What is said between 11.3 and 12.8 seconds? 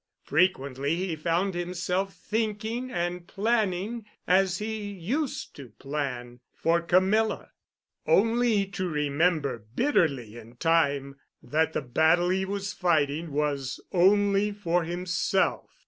that the battle he was